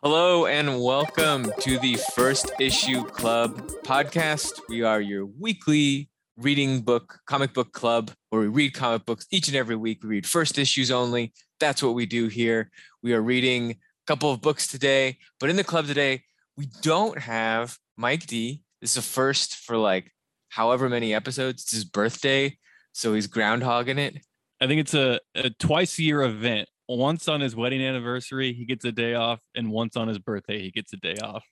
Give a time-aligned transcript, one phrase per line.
[0.00, 4.60] Hello and welcome to the First Issue Club podcast.
[4.68, 9.48] We are your weekly reading book, comic book club, where we read comic books each
[9.48, 10.04] and every week.
[10.04, 11.32] We read first issues only.
[11.58, 12.70] That's what we do here.
[13.02, 16.22] We are reading a couple of books today, but in the club today,
[16.56, 18.62] we don't have Mike D.
[18.80, 20.12] This is a first for like
[20.48, 21.64] however many episodes.
[21.64, 22.56] It's his birthday,
[22.92, 24.18] so he's groundhogging it.
[24.60, 26.68] I think it's a, a twice a year event.
[26.88, 30.60] Once on his wedding anniversary, he gets a day off, and once on his birthday,
[30.62, 31.44] he gets a day off.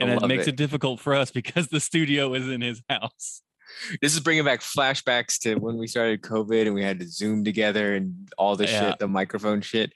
[0.00, 0.50] And it makes it.
[0.50, 3.42] it difficult for us because the studio is in his house.
[4.00, 7.44] This is bringing back flashbacks to when we started COVID and we had to Zoom
[7.44, 8.90] together and all the Yeah.
[8.90, 9.92] shit, the microphone shit.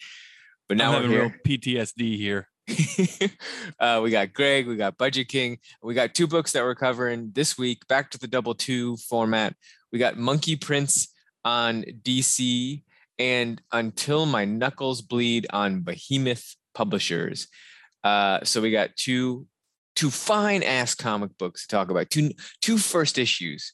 [0.69, 1.33] But I'm now having we're real.
[1.47, 2.49] PTSD here.
[3.79, 7.31] uh, we got Greg, we got Budget King, we got two books that we're covering
[7.33, 7.87] this week.
[7.87, 9.55] Back to the double two format.
[9.93, 11.09] We got Monkey Prince
[11.45, 12.83] on DC
[13.19, 17.49] and Until My Knuckles Bleed on Behemoth Publishers.
[18.05, 19.47] Uh, so we got two
[19.95, 22.11] two fine ass comic books to talk about.
[22.11, 23.73] Two two first issues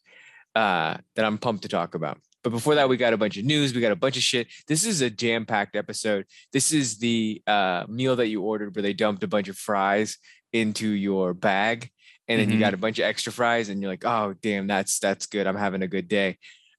[0.55, 2.19] uh, that I'm pumped to talk about.
[2.45, 3.73] But before that, we got a bunch of news.
[3.75, 4.49] We got a bunch of shit.
[4.67, 6.27] This is a jam packed episode.
[6.53, 10.19] This is the uh, meal that you ordered where they dumped a bunch of fries
[10.53, 11.91] into your bag,
[12.29, 12.61] and then you Mhm.
[12.61, 15.47] got a bunch of extra fries, and you're like, "Oh, damn, that's that's good.
[15.47, 16.39] I'm having a good day."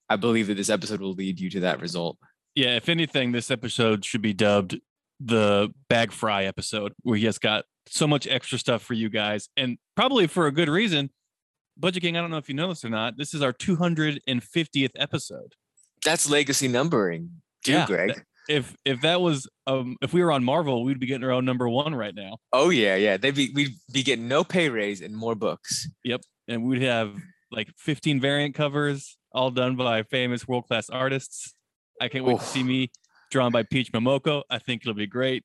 [0.10, 2.18] I believe that this episode will lead you to that result.
[2.56, 4.80] Yeah, if anything, this episode should be dubbed
[5.20, 9.50] the bag fry episode, where he has got so much extra stuff for you guys,
[9.58, 11.10] and probably for a good reason.
[11.76, 13.18] Budget King, I don't know if you know this or not.
[13.18, 15.54] This is our 250th episode.
[16.06, 18.24] That's legacy numbering, too, Yeah, Greg.
[18.50, 21.46] If if that was um if we were on Marvel, we'd be getting our own
[21.46, 22.40] number one right now.
[22.52, 23.16] oh yeah, yeah.
[23.16, 25.88] They'd be we'd be getting no pay raise and more books.
[26.04, 26.22] Yep.
[26.50, 27.16] And we'd have
[27.52, 31.56] like 15 variant covers all done by famous world class artists.
[32.02, 32.92] I can't wait to see me
[33.32, 34.44] drawn by Peach Momoko.
[34.50, 35.44] I think it'll be great.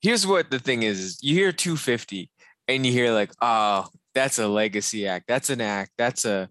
[0.00, 2.30] here's what the thing is, is you hear 250
[2.68, 6.48] and you hear like oh that's a legacy act that's an act that's a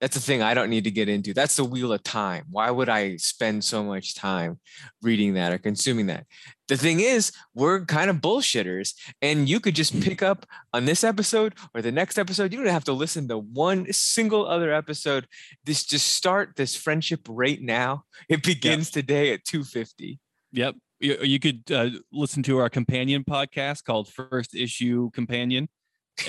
[0.00, 2.70] that's the thing i don't need to get into that's the wheel of time why
[2.70, 4.58] would i spend so much time
[5.02, 6.26] reading that or consuming that?
[6.68, 11.04] The thing is we're kind of bullshitters and you could just pick up on this
[11.04, 15.26] episode or the next episode you don't have to listen to one single other episode.
[15.64, 20.18] This just start this friendship right now it begins today at 250
[20.52, 20.76] Yep.
[21.00, 25.68] You, you could uh, listen to our companion podcast called First Issue Companion,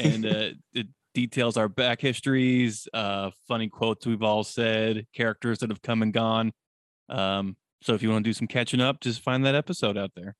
[0.01, 5.71] and uh, it details our back histories, uh, funny quotes we've all said, characters that
[5.71, 6.51] have come and gone.
[7.09, 10.11] Um, so if you want to do some catching up, just find that episode out
[10.15, 10.35] there.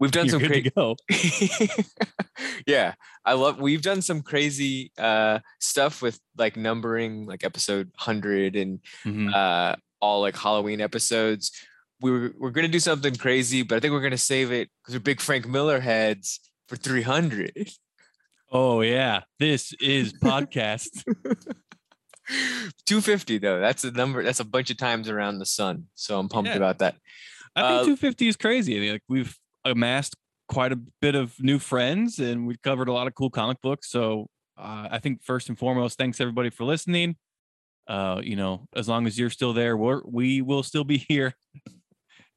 [0.00, 0.96] we've done You're some good great to go.
[2.66, 2.94] yeah
[3.24, 8.80] i love we've done some crazy uh stuff with like numbering like episode 100 and
[9.04, 9.32] Mhm.
[9.32, 11.52] uh all like halloween episodes
[12.00, 14.94] we were, we're gonna do something crazy but i think we're gonna save it because
[14.94, 17.70] we're big frank miller heads for 300
[18.56, 20.88] Oh yeah, this is podcast.
[22.86, 26.26] 250 though that's a number that's a bunch of times around the sun so i'm
[26.26, 26.56] pumped Yeah.
[26.56, 26.94] about that
[27.54, 28.76] I think Uh, 250 is crazy.
[28.76, 30.16] I mean, like we've amassed
[30.48, 33.90] quite a bit of new friends, and we've covered a lot of cool comic books.
[33.90, 34.26] So
[34.58, 37.14] uh, I think first and foremost, thanks everybody for listening.
[37.86, 41.34] Uh, you know, as long as you're still there, we're, we will still be here,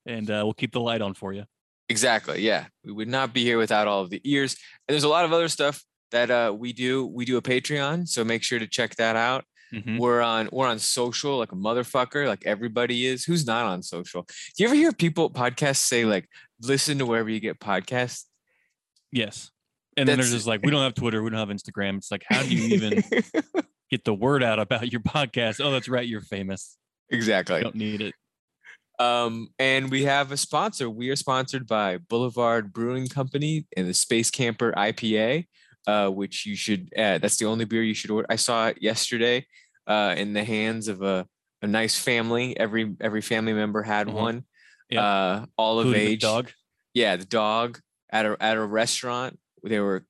[0.05, 1.45] and uh, we'll keep the light on for you.
[1.89, 2.41] Exactly.
[2.41, 2.65] Yeah.
[2.85, 4.55] We would not be here without all of the ears.
[4.87, 7.05] And there's a lot of other stuff that uh, we do.
[7.05, 8.07] We do a Patreon.
[8.07, 9.45] So make sure to check that out.
[9.73, 9.99] Mhm.
[9.99, 13.25] We're on we're on social like a motherfucker, like everybody is.
[13.25, 14.23] Who's not on social?
[14.23, 16.29] Do you ever hear people podcasts say like
[16.61, 18.23] listen to wherever you get podcasts?
[19.11, 19.51] Yes.
[19.97, 21.97] And then That's- there's just like, we don't have Twitter, we don't have Instagram.
[21.97, 23.03] It's like, how do you even
[23.89, 25.59] get the word out about your podcast?
[25.63, 26.77] Oh, that's right, you're famous.
[27.09, 27.57] exactly.
[27.57, 28.13] You don't need it.
[28.99, 30.89] Um, and we have a sponsor.
[30.89, 35.45] We are sponsored by Boulevard Brewing Company and the Space Camper IPA,
[35.87, 36.91] uh, which you should.
[36.95, 38.27] Uh, that's the only beer you should order.
[38.29, 39.47] I saw it yesterday
[39.87, 41.25] uh, in the hands of a,
[41.63, 42.55] a nice family.
[42.59, 44.13] Every every family member had Mhm.
[44.13, 44.43] one.
[44.95, 46.21] Uh, all of Including the age.
[46.21, 46.51] dog.
[46.93, 47.79] Yeah, the dog
[48.11, 49.39] at a at a restaurant.
[49.63, 50.05] They were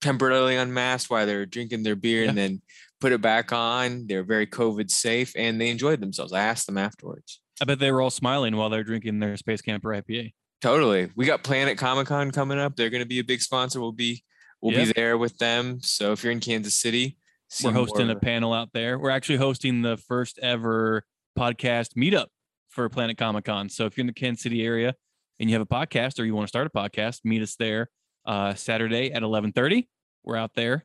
[0.00, 2.62] temporarily unmasked while they were drinking their beer and then
[3.00, 4.06] put it back on.
[4.06, 6.32] They're very COVID safe and they enjoyed themselves.
[6.32, 7.40] I asked them afterwards.
[7.60, 10.32] I bet they were all smiling while they're drinking their Space Camper IPA.
[10.62, 11.10] Totally.
[11.16, 12.76] We got Planet Comic Con coming up.
[12.76, 13.80] They're going to be a big sponsor.
[13.80, 14.22] We'll be
[14.60, 15.80] we'll be there with them.
[15.82, 17.16] So if you're in Kansas City,
[17.64, 18.98] We're hosting more- a panel out there.
[18.98, 21.04] We're actually hosting the first ever
[21.38, 22.26] podcast meetup
[22.68, 23.68] for Planet Comic Con.
[23.68, 24.94] So if you're in the Kansas City area
[25.38, 27.88] and you have a podcast or you want to start a podcast, meet us there
[28.26, 29.88] uh, Saturday at 11:30.
[30.24, 30.84] We're out there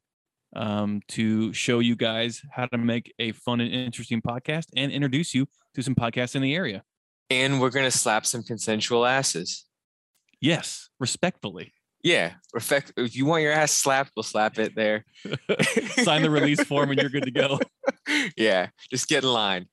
[0.55, 5.33] um, to show you guys how to make a fun and interesting podcast and introduce
[5.33, 6.83] you to some podcasts in the area.
[7.29, 9.65] and we're going to slap some consensual asses.
[10.39, 11.73] Yes, respectfully.
[12.05, 12.93] Yeah, respect.
[12.97, 15.05] If you want your ass slapped, we'll slap it there.
[16.03, 17.59] Sign the release form and you're good to go.
[18.37, 19.65] yeah, just get in line.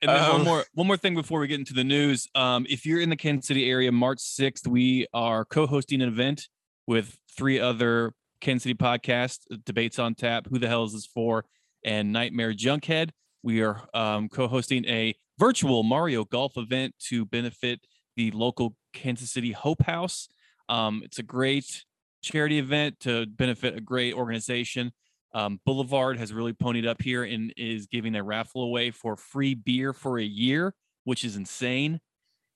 [0.00, 2.28] And then one Um, more one more thing before we get into the news.
[2.36, 6.46] Um, if you're in the Kansas City area, March 6th, we are co-hosting an event
[6.86, 11.06] with three other Kansas City podcasts, uh, Debates on Tap, Who the Hell Is This
[11.06, 11.44] For,
[11.84, 13.10] and Nightmare Junkhead.
[13.42, 17.80] We are um, co-hosting a virtual Mario Golf event to benefit
[18.14, 20.28] the local Kansas City Hope House.
[20.68, 21.84] Um, it's a great
[22.22, 24.92] charity event to benefit a great organization.
[25.34, 29.54] Um, Boulevard has really ponied up here and is giving a raffle away for free
[29.54, 30.74] beer for a year,
[31.04, 32.00] which is insane.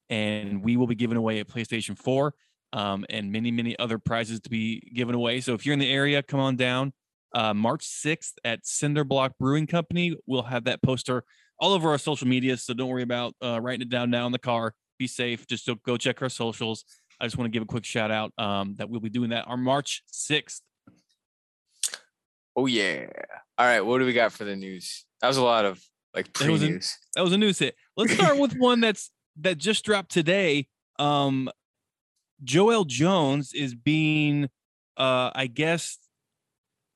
[0.08, 2.32] And we will be giving away a PlayStation 4
[2.72, 5.40] um, and many, many other prizes to be given away.
[5.40, 6.92] So if you're in the area, come on down.
[7.34, 10.16] Uh, March 6th at Cinder Block Brewing Company.
[10.26, 11.24] We'll have that poster
[11.58, 12.56] all over our social media.
[12.56, 14.72] So don't worry about uh, writing it down now in the car.
[14.98, 15.46] Be safe.
[15.46, 16.84] Just go check our socials.
[17.20, 19.46] I just want to give a quick shout out um, that we'll be doing that
[19.46, 20.60] on March 6th.
[22.56, 23.06] Oh yeah.
[23.56, 25.04] All right, what do we got for the news?
[25.20, 25.82] That was a lot of
[26.14, 26.96] like a- pre-news.
[27.14, 27.74] that was a news hit.
[27.96, 29.10] Let's start with one that's
[29.40, 30.66] that just dropped today.
[30.98, 31.48] Um,
[32.44, 34.44] Joëlle Jones is being,
[34.96, 35.98] uh, I guess,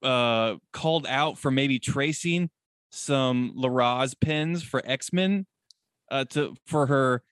[0.02, 2.50] uh, called out for maybe tracing
[2.90, 5.46] some Larraz pens for X Men,
[6.10, 7.22] uh, to for her,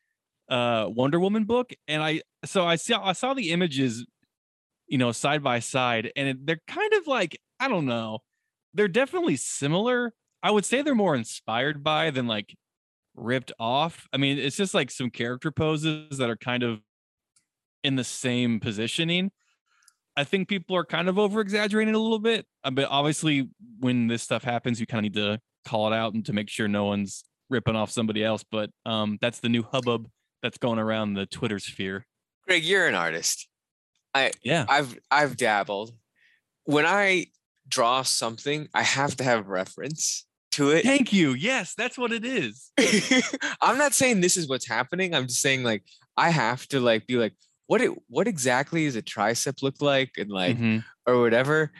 [0.51, 1.73] uh, Wonder Woman book.
[1.89, 4.05] And I so I saw I saw the images,
[4.89, 8.19] you know, side by side, and it, they're kind of like I don't know,
[8.75, 10.13] they're definitely similar.
[10.43, 12.57] I would say they're more inspired by than like
[13.15, 14.09] ripped off.
[14.13, 16.81] I mean, it's just like some character poses that are kind of
[17.85, 19.31] in the same positioning.
[20.17, 23.49] I think people are kind of over exaggerating a little bit, uh, but obviously,
[23.79, 26.49] when this stuff happens, you kind of need to call it out and to make
[26.49, 28.45] sure no one's ripping off somebody else.
[28.51, 30.09] But um, that's the new hubbub
[30.43, 32.07] that's going around the Twitter sphere.
[32.47, 33.49] Greg, you're an artist.
[34.15, 35.93] I yeah, I've I've dabbled.
[36.65, 37.27] When I
[37.69, 40.83] draw something, I have to have reference to it.
[40.83, 41.31] thank you.
[41.33, 42.73] Yes, that's what it is.
[43.61, 45.15] I'm not saying this is what's happening.
[45.15, 45.85] I'm just saying like
[46.17, 47.35] I have to like be like
[47.69, 50.85] what it what exactly is a tricep look like and like Mhm.
[51.07, 51.71] or whatever.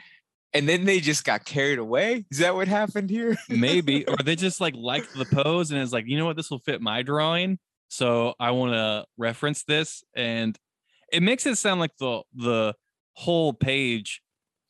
[0.53, 2.25] And then they just got carried away.
[2.31, 3.37] Is that what happened here?
[3.49, 6.49] maybe or they just like liked the pose and is like you know what this
[6.49, 7.59] will fit my drawing
[7.91, 10.57] so i want to reference this and
[11.11, 12.73] it makes it sound like the the
[13.13, 14.21] whole page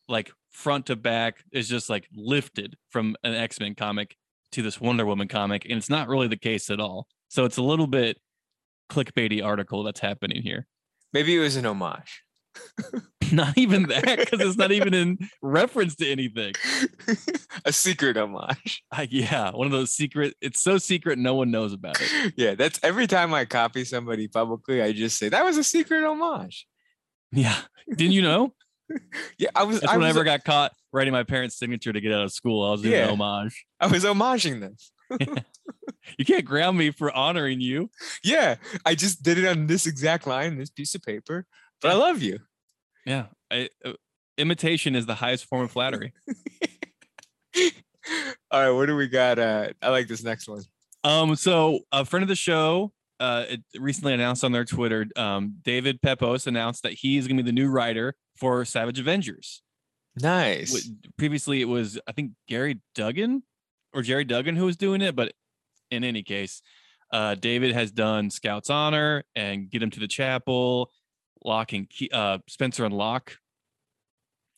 [0.07, 4.15] like front to back is just like lifted from an x-men comic
[4.51, 7.57] to this wonder woman comic and it's not really the case at all so it's
[7.57, 8.17] a little bit
[8.89, 10.67] clickbaity article that's happening here
[11.13, 12.23] Maybe it was an homage.
[13.31, 16.53] not even that because it's not even in reference to anything
[17.65, 18.83] a secret homage.
[18.91, 22.55] Uh, yeah one of those secret it's so secret no one knows about it Yeah,
[22.55, 26.67] that's every time I copy somebody publicly, I just say that was a secret homage.
[27.31, 27.55] Yeah.
[27.89, 28.53] Didn't you know?
[29.37, 32.01] Yeah, I was That's I when I ever got caught writing my parents' signature to
[32.01, 32.67] get out of school.
[32.67, 33.07] I was doing Yeah.
[33.07, 33.65] homage.
[33.79, 34.75] I was homaging them.
[36.17, 37.89] You can't ground me for honoring you.
[38.23, 38.55] Yeah,
[38.85, 41.45] I just did it on this exact line, this piece of paper.
[41.81, 42.39] But I love you.
[43.05, 43.25] Yeah.
[43.51, 43.93] I, uh,
[44.37, 46.13] imitation is the highest form of flattery.
[48.51, 49.39] All right, what do we got?
[49.39, 50.63] Uh, I like this next one.
[51.03, 55.57] Um, so a friend of the show uh it recently announced on their Twitter, um,
[55.61, 59.61] David Pepose announced that he is gonna be the new writer for Savage Avengers.
[60.19, 60.89] Nice.
[61.17, 63.43] Previously it was I think Gary Duggan
[63.93, 65.33] or Gerry Duggan who was doing it, but
[65.91, 66.61] in any case,
[67.13, 70.89] uh David has done Scouts Honor and Get Him to the Chapel,
[71.43, 73.37] Lock and Key, uh Spencer and Locke.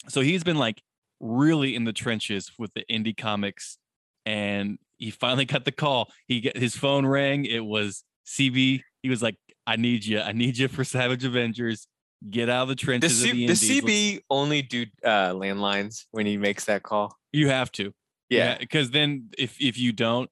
[0.10, 0.82] So he's been like
[1.20, 3.78] really in the trenches with the indie comics
[4.26, 6.12] and he finally got the call.
[6.28, 7.46] He get his phone rang.
[7.46, 8.82] It was CB.
[9.02, 9.36] He was like,
[9.68, 10.20] "I need you.
[10.20, 11.88] I need you for Savage Avengers.
[12.30, 13.70] Get out of the trenches of C- the the indies.
[13.84, 17.18] Let's- CB only do uh, landlines when he makes that call.
[17.34, 17.94] You have to,
[18.30, 20.30] Yeah, because then if if you don't,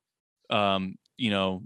[0.49, 1.63] um, you know,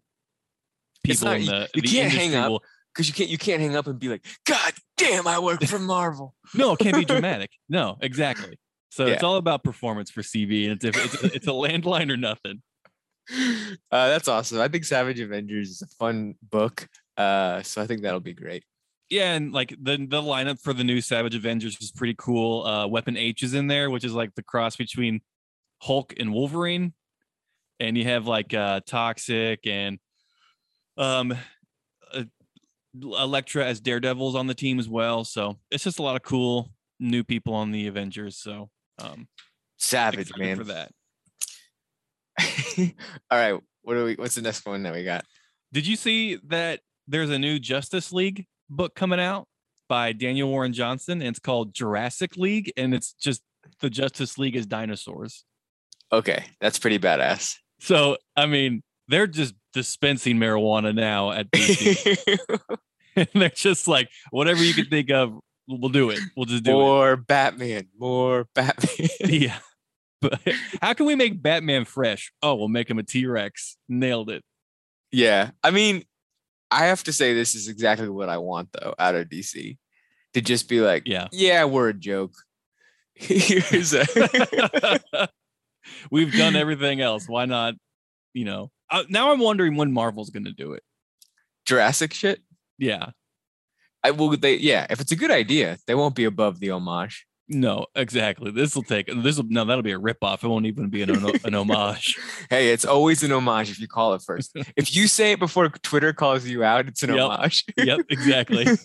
[1.04, 2.50] people not- in the you the can't hang up.
[2.52, 2.64] will-
[2.96, 5.80] because you can't you can't hang up and be like, God damn, I work for
[5.80, 6.34] Marvel.
[6.54, 7.52] no, it can't be dramatic.
[7.68, 8.58] No, exactly.
[8.90, 12.16] So it's all about performance for CB, and it's it's, a- it's a landline or
[12.18, 12.62] nothing.
[13.92, 14.62] uh, that's awesome.
[14.62, 16.88] I think Savage Avengers is a fun book.
[17.18, 18.64] Uh, so I think that'll be great.
[19.10, 22.66] Yeah, and like the the lineup for the new Savage Avengers is pretty cool.
[22.66, 25.22] Uh Weapon H is in there, which is like the cross between
[25.82, 26.94] Hulk and Wolverine.
[27.80, 30.00] And you have like uh Toxic and
[30.98, 31.38] um
[33.02, 35.24] Elektra as Daredevils on the team as well.
[35.24, 38.38] So it's just a lot of cool new people on the Avengers.
[38.38, 39.28] So um
[39.78, 40.58] Savage man.
[40.58, 40.92] for that.
[43.32, 44.16] All right, what do we?
[44.16, 45.26] What's the next one that we got?
[45.74, 49.48] Did you see that there's a new Justice League book coming out?
[49.88, 53.42] by Daniel Warren Johnson, and it's called Jurassic League, and it's just
[53.82, 55.46] the Justice League is dinosaurs.
[56.12, 57.56] Okay, that's pretty badass.
[57.80, 62.38] So I mean, they're just dispensing marijuana now at DC.
[63.16, 66.20] and they're just like, whatever you can think of, we'll do it.
[66.36, 66.74] We'll just do it.
[66.74, 69.10] more Batman, more Batman.
[69.24, 69.58] Yeah.
[70.22, 70.40] But
[70.82, 72.32] how can we make Batman fresh?
[72.42, 73.78] Oh, we'll make him a T Rex.
[73.88, 74.44] Nailed it.
[75.12, 76.04] yeah, I mean,
[76.72, 79.78] I have to say this is exactly what I want though out of DC
[80.34, 81.28] to just be like, Yeah.
[81.32, 82.34] yeah, we're a joke.
[83.14, 84.06] Here's a
[86.12, 87.28] We've done everything else.
[87.30, 87.76] Why not?
[88.34, 90.84] You know, uh, now I'm wondering when Marvel's going to do it.
[91.66, 92.42] Jurassic shit.
[92.78, 93.12] Yeah.
[94.04, 94.36] I will.
[94.38, 94.86] They yeah.
[94.90, 97.26] If it's a good idea, they won't be above the homage.
[97.48, 98.50] No, exactly.
[98.52, 100.44] This will take this will no, that'll be a ripoff.
[100.44, 101.10] It won't even be an,
[101.44, 102.18] an homage.
[102.50, 104.52] Hey, it's always an homage if you call it first.
[104.76, 107.20] if you say it before Twitter calls you out, it's an Yep.
[107.20, 107.66] homage.
[107.78, 108.66] yep, exactly.
[108.68, 108.76] All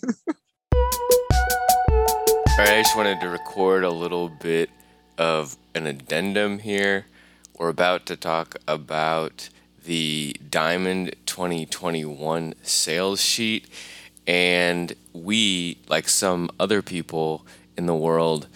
[2.57, 4.69] right, I just wanted to record a little bit
[5.17, 7.05] of an addendum here.
[7.57, 9.49] We're about to talk about
[9.85, 13.67] the Diamond 2021 sales sheet,
[14.27, 17.45] and we, like some other people
[17.77, 18.47] in the world,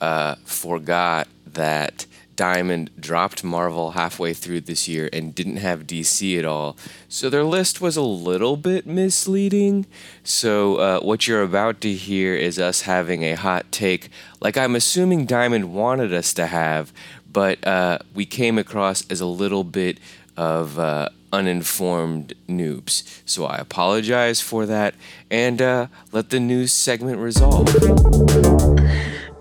[0.00, 6.44] uh, forgot that Diamond dropped Marvel halfway through this year and didn't have DC at
[6.44, 6.76] all.
[7.08, 9.86] So their list was a little bit misleading.
[10.24, 14.08] So uh, what you're about to hear is us having a hot take,
[14.40, 16.92] like I'm assuming Diamond wanted us to have,
[17.30, 19.98] but uh, we came across as a little bit
[20.36, 23.02] of uh, uninformed noobs.
[23.24, 24.94] So I apologize for that
[25.30, 27.68] and uh, let the news segment resolve.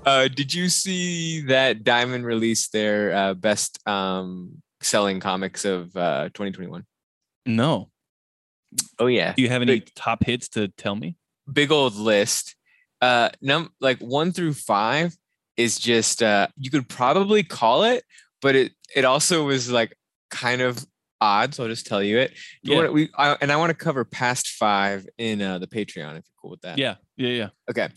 [0.05, 6.25] Uh, did you see that Diamond released their uh, best um, selling comics of uh,
[6.33, 6.83] 2021?
[7.45, 7.89] No.
[9.00, 11.15] Oh yeah, Do you have any Big- top hits to tell me?
[11.51, 12.55] big old list.
[13.01, 15.13] Uh, num like one through five
[15.57, 18.03] is just uh, you could probably call it,
[18.41, 19.93] but it it also was like
[20.31, 20.83] kind of
[21.19, 21.53] odd.
[21.53, 22.31] So I'll just tell you it.
[22.63, 22.75] You Yeah.
[22.77, 26.25] wanna- we I, and I want to cover past five in uh, the Patreon if
[26.25, 26.77] you're cool with that.
[26.79, 27.50] Yeah, yeah, yeah.
[27.69, 27.89] Okay.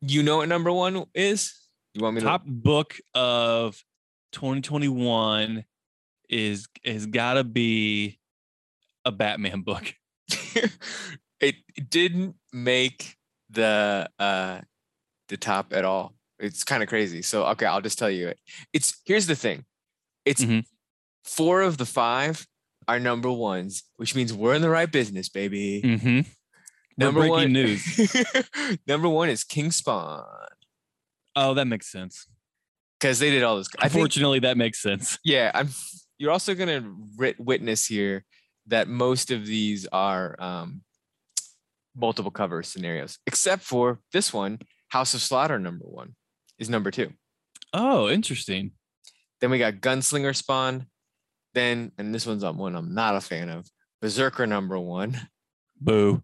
[0.00, 1.52] You know what number one is?
[1.94, 2.26] You want me to?
[2.26, 3.82] Top book of
[4.32, 5.64] 2021
[6.28, 8.18] is has got to be
[9.04, 9.94] a Batman book.
[11.40, 11.56] it
[11.90, 13.16] didn't make
[13.50, 14.60] the uh
[15.28, 16.14] the top at all.
[16.38, 17.22] It's kind of crazy.
[17.22, 18.38] So okay, I'll just tell you it.
[18.72, 19.64] It's here's the thing.
[20.24, 20.64] It's Mhm.
[21.24, 22.46] Four of the five
[22.86, 25.80] are number ones, which means we're in the right business, baby.
[25.82, 26.20] Mm-hmm.
[26.96, 27.82] Number one news.
[28.86, 30.24] number one is King Spawn
[31.34, 32.26] Oh, that makes sense.
[33.00, 33.68] because they did all this.
[33.78, 35.18] I think Unfortunately, that makes sense.
[35.24, 35.68] yeah i'm
[36.18, 38.24] you're also going to wit- witness here
[38.68, 40.82] that most of these are um
[41.96, 46.14] multiple cover scenarios except for this one house of slaughter number one
[46.58, 47.12] is number two
[47.72, 48.70] Oh, interesting.
[49.40, 50.86] then we got gunslinger spawn
[51.54, 53.70] then and this one's on one i'm not a fan of
[54.02, 55.28] BRZRKR number one
[55.80, 56.22] Boo.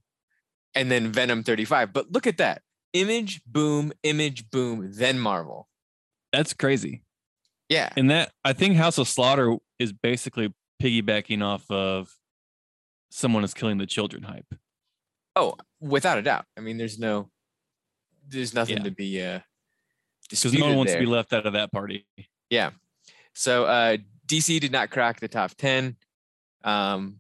[0.75, 5.69] and then venom 35 but look at that image boom image boom then marvel
[6.33, 7.05] That's crazy.
[7.69, 12.11] yeah And that I think House of Slaughter is basically piggybacking off of
[13.11, 14.47] someone is killing the children hype.
[15.37, 17.31] oh without a doubt i mean there's no
[18.29, 18.83] there's nothing Yeah.
[18.85, 19.41] to be uh
[20.29, 21.01] Because no one wants there.
[21.01, 22.07] to be left out of that party.
[22.51, 22.71] Yeah.
[23.35, 23.97] So uh
[24.31, 25.97] DC did not crack the top 10.
[26.65, 27.17] Um,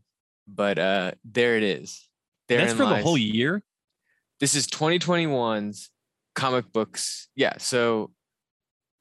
[0.46, 2.08] but uh there it is.
[2.48, 3.62] That's Therein for the whole year.
[4.40, 5.90] This is 2021's
[6.34, 7.28] comic books.
[7.36, 7.54] Yeah.
[7.58, 8.10] So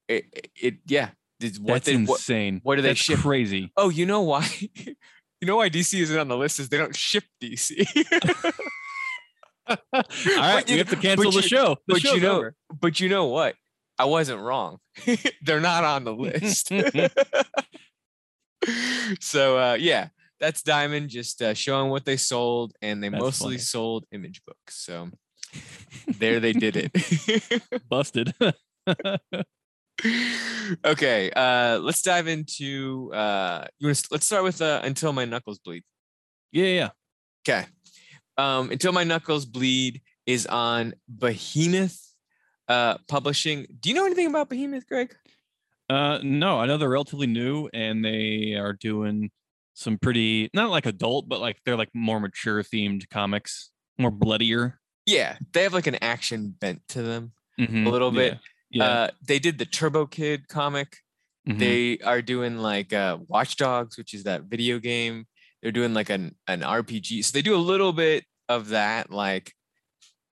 [0.08, 1.10] it, it, it yeah.
[1.40, 2.60] It's what That's they insane.
[2.64, 3.20] what do they That's ship?
[3.20, 3.72] crazy.
[3.78, 4.48] Oh, you know why?
[4.76, 4.96] you
[5.48, 7.86] know why DC isn't on the list is they don't ship DC.
[9.70, 9.78] All
[10.38, 11.78] right, you we have to cancel the you- show.
[11.88, 12.56] The but you know- over.
[12.82, 13.56] but you know what?
[13.98, 14.80] I wasn't wrong.
[15.42, 16.72] They're not on the list.
[19.20, 23.56] so uh, yeah, that's Diamond just uh, showing what they sold, and they That's mostly
[23.56, 23.60] funny.
[23.60, 24.76] sold image books.
[24.76, 25.10] So
[26.20, 27.62] there they did it.
[27.90, 28.34] busted.
[30.86, 33.12] okay, uh, let's dive into.
[33.14, 35.84] Uh, you want let's start with uh, until my knuckles bleed.
[36.52, 36.90] yeah, yeah.
[37.48, 37.66] Okay.
[38.38, 42.00] Um, Until My Knuckles Bleed is on Behemoth
[42.70, 43.66] uh, Publishing.
[43.82, 45.14] Do you know anything about Behemoth, Greg?
[45.90, 49.32] Uh, no, I know they're relatively new and they are doing
[49.74, 54.80] some pretty not like adult, but like they're like more mature themed comics, more bloodier.
[55.06, 58.38] Yeah, they have like an action bent to them Mhm, a little bit.
[58.70, 58.84] Yeah.
[58.84, 60.98] Uh, they did the Turbo Kid comic.
[61.48, 61.58] mhm.
[61.58, 65.26] They are doing like uh, Watch Dogs, which is that video game.
[65.64, 67.26] They're doing like an, an RPG.
[67.26, 69.54] So they do a little bit of that, like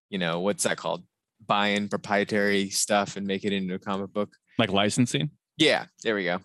[0.09, 1.03] you know, what's that called?
[1.45, 4.29] Buying proprietary stuff and make it into a comic book.
[4.59, 5.31] Like licensing.
[5.57, 6.39] Yeah, there we go.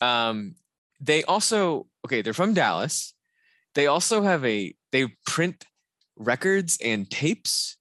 [0.00, 0.54] Um,
[1.00, 3.14] they also okay, they're from Dallas.
[3.74, 5.64] They also have a they print
[6.16, 7.76] records and tapes.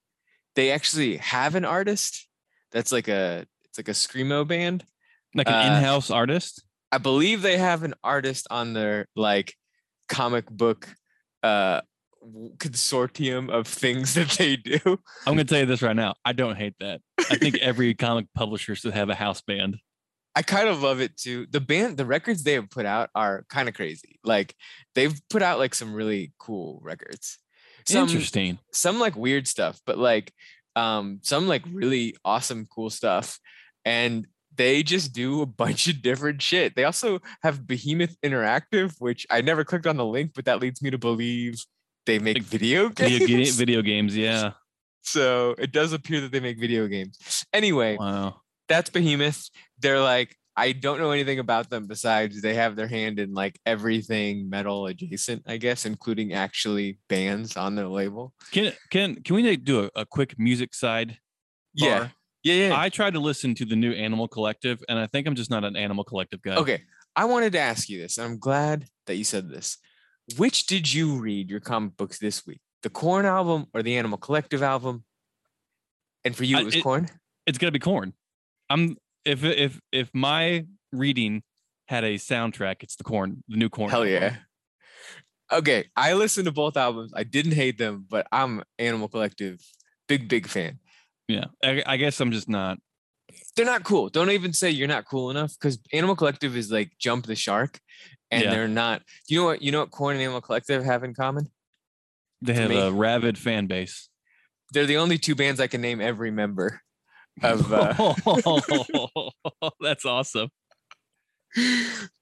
[0.55, 2.27] They actually have an artist
[2.71, 4.85] that's like a it's like a screamo band.
[5.35, 6.63] Like an Uh, in-house artist.
[6.91, 9.55] I believe they have an artist on their like
[10.09, 10.93] comic book
[11.41, 11.81] uh
[12.57, 14.79] consortium of things that they do.
[14.85, 16.15] I'm gonna tell you this right now.
[16.23, 17.01] I don't hate that.
[17.17, 19.77] I think every comic publisher should have a house band.
[20.35, 21.45] I kind of love it too.
[21.49, 24.19] The band, the records they have put out are kind of crazy.
[24.23, 24.55] Like
[24.95, 27.37] they've put out like some really cool records.
[27.87, 28.59] Some Interesting.
[28.71, 30.33] some like weird stuff, but like
[30.75, 33.39] um some like really awesome cool stuff.
[33.85, 34.25] And
[34.55, 36.75] they just do a bunch of different shit.
[36.75, 40.81] They also have Behemoth Interactive, which I never clicked on the link, but that leads
[40.81, 41.63] me to believe
[42.05, 43.19] they make Like video games.
[43.19, 44.15] Video, video games.
[44.15, 44.51] Yeah.
[45.01, 47.45] so it does appear that they make video games.
[47.53, 48.41] Anyway, Wow.
[48.67, 49.49] That's Behemoth.
[49.79, 53.59] They're like, I don't know anything about them besides they have their hand in like
[53.65, 58.33] everything metal adjacent, I guess, including actually bands on their label.
[58.51, 61.17] Can can can we do a, a quick music side?
[61.73, 61.99] Yeah.
[61.99, 62.11] bar?
[62.43, 62.79] Yeah, yeah.
[62.79, 65.63] I tried to listen to the new Animal Collective, and I think I'm just not
[65.63, 66.55] an Animal Collective guy.
[66.55, 66.81] okay.
[67.15, 68.17] I wanted to ask you this.
[68.17, 69.77] and I'm glad that you said this.
[70.37, 72.59] Which did you read your comic books this week?
[72.81, 75.03] The Korn album or the Animal Collective album?
[76.25, 77.09] And for you, it was Korn?
[77.45, 78.13] It's gonna be Korn.
[78.73, 81.43] I'm if if if my reading
[81.87, 83.89] had a soundtrack, it's the Korn, the new Korn.
[83.89, 84.13] Hell album.
[84.13, 84.35] yeah.
[85.51, 87.11] Okay, I listened to both albums.
[87.15, 89.59] I didn't hate them, but I'm Animal Collective
[90.07, 90.79] big big fan.
[91.27, 91.45] Yeah.
[91.63, 92.79] I, I guess I'm just not.
[93.55, 94.09] They're not cool.
[94.09, 97.79] Don't even say you're not cool enough because Animal Collective is like jump the shark,
[98.31, 98.49] and Yeah.
[98.51, 99.03] they're not.
[99.27, 99.61] You know what?
[99.61, 99.91] You know what?
[99.91, 101.51] Korn and Animal Collective have in common.
[102.41, 104.09] They have a rabid fan base.
[104.71, 106.81] They're the only two bands I can name every member
[107.41, 107.71] of.
[107.71, 108.13] Uh,
[109.81, 110.49] That's awesome.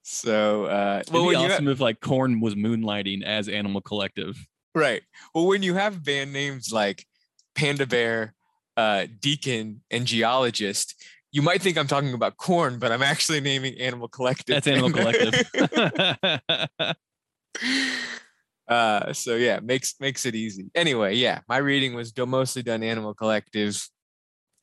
[0.02, 3.80] so, uh, It'd well, be you ha- awesome if like Korn was moonlighting as Animal
[3.80, 4.36] Collective.
[4.74, 5.02] right.
[5.34, 7.06] Well, when you have band names like
[7.54, 8.34] Panda Bear,
[8.76, 13.78] uh, Deakin, and Geologist, you might think I'm talking about Korn, but I'm actually naming
[13.78, 14.54] Animal Collective.
[14.54, 15.46] That's Animal Collective.
[18.68, 23.12] uh so yeah makes makes it easy anyway yeah my reading was mostly done animal
[23.12, 23.88] collective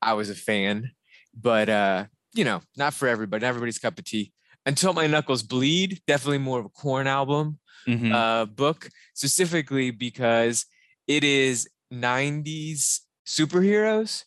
[0.01, 0.91] i was a fan
[1.33, 4.31] but uh you know not for everybody not everybody's cup of tea.
[4.65, 8.11] Until my knuckles bleed definitely more of a Korn album Mhm.
[8.13, 10.65] uh book specifically because
[11.07, 14.25] it is 90s superheroes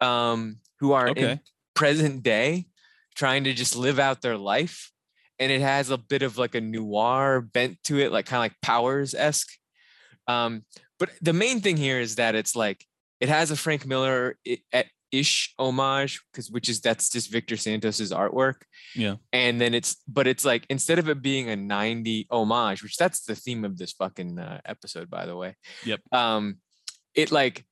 [0.00, 1.40] um who are in
[1.74, 2.66] present day
[3.14, 4.92] trying to just live out their life
[5.38, 8.44] and it has a bit of like a noir bent to it like kind of
[8.44, 9.50] like powers esque
[10.28, 10.62] um
[10.98, 12.84] but the main thing here is that it's like
[13.20, 14.36] it has a frank miller
[14.72, 18.62] at ish homage because which is that's just victor santos's artwork
[18.94, 19.16] Yeah.
[19.32, 23.24] and then it's but it's like instead of it being a 90 homage which that's
[23.24, 26.00] the theme of this fucking uh, episode by the way Yep.
[26.12, 26.58] um
[27.14, 27.64] it like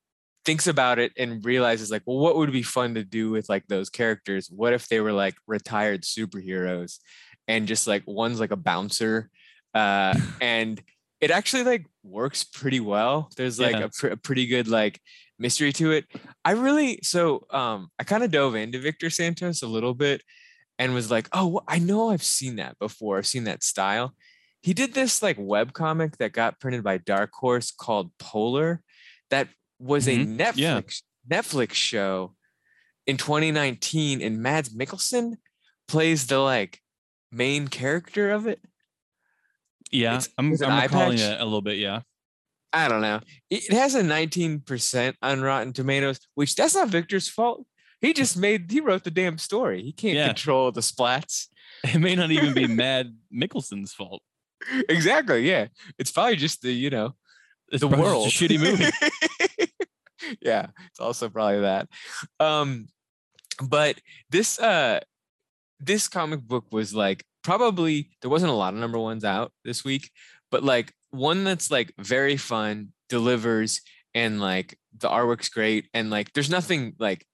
[0.45, 3.67] thinks about it and realizes like well what would be fun to do with like
[3.69, 6.99] those characters what if they were like retired superheroes
[7.47, 9.31] and just like one's like a bouncer
[9.75, 10.81] uh and
[11.21, 13.31] it actually like works pretty well.
[13.37, 13.85] There's like Yeah.
[13.85, 15.01] a, pr- a pretty good like
[15.39, 16.07] mystery to it.
[16.45, 20.23] I really so um i kind of dove into victor santos a little bit
[20.79, 23.19] and was like oh i know i've seen that before.
[23.19, 24.15] I've seen that style.
[24.63, 28.83] He did this like web comic that got printed by dark horse called polar
[29.31, 30.81] that was a netflix yeah.
[31.31, 32.35] netflix show
[33.07, 35.37] in 2019 and mads mikkelsen
[35.87, 36.81] plays the like
[37.31, 38.61] main character of it
[39.91, 40.17] yeah.
[40.17, 41.33] it's- I'm, it's I'm eye recalling patch.
[41.37, 41.79] it a little bit.
[41.79, 42.01] Yeah.
[42.73, 43.21] I don't know.
[43.51, 47.65] It has a 19% on Rotten Tomatoes, which that's not Victor's fault.
[48.03, 49.83] He just made he wrote the damn story.
[49.83, 50.27] He can't Yeah.
[50.29, 51.47] control the splats.
[51.85, 54.23] It may not even be Mad Mikkelsen's fault.
[54.89, 55.49] exactly.
[55.49, 55.69] Yeah.
[55.99, 57.15] It's probably just the, you know,
[57.73, 58.27] It's the world.
[58.27, 58.91] a shitty movie.
[60.43, 61.89] yeah, it's also probably that.
[62.41, 62.89] Um
[63.63, 65.01] but this uh
[65.81, 69.83] this comic book was like probably there wasn't a lot of number ones out this
[69.83, 70.11] week,
[70.51, 73.81] but like one that's like very fun, delivers,
[74.15, 77.25] and like the artwork's great, and like there's nothing like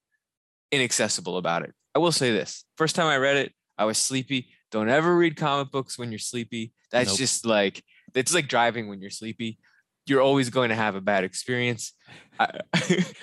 [0.70, 1.72] inaccessible about it.
[1.96, 4.48] I will say this: first time I read it, I was sleepy.
[4.70, 6.72] Don't ever read comic books when you're sleepy.
[6.92, 7.18] That's Nope.
[7.18, 7.83] just like
[8.14, 9.59] it's like driving when you're sleepy.
[10.07, 11.92] You're always going to have a bad experience.
[12.38, 12.61] I,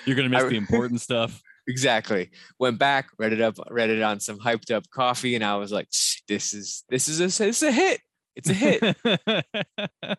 [0.04, 1.40] You're gonna miss I- the important stuff.
[1.68, 5.54] Exactly went back read it up read it on some hyped up coffee and i
[5.56, 5.88] was like
[6.26, 8.00] this is this is a it's a hit
[8.34, 8.96] it's a hit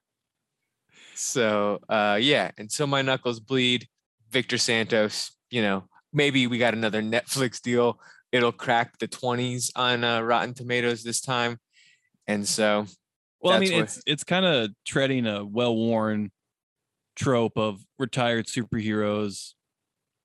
[1.15, 3.87] so uh yeah and so my knuckles bleed
[4.33, 7.99] Victor Santos, you know, maybe we got another Netflix deal.
[8.31, 11.59] It'll crack the 20s on uh, Rotten Tomatoes this time.
[12.25, 12.87] And so,
[13.41, 16.31] Well, I mean, what- it's it's kind of treading a well-worn
[17.15, 19.53] trope of retired superheroes